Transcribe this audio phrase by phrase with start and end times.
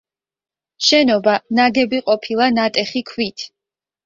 [0.85, 3.47] შენობა ნაგები ყოფილა ნატეხი ქვით.